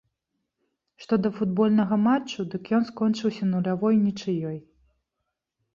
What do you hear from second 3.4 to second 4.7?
нулявой нічыёй.